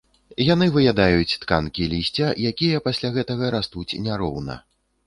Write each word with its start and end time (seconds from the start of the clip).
Яны 0.53 0.67
выядаюць 0.77 1.37
тканкі 1.43 1.91
лісця, 1.93 2.33
якія 2.53 2.83
пасля 2.89 3.15
гэтага 3.21 3.55
растуць 3.59 3.91
няроўна. 4.09 4.63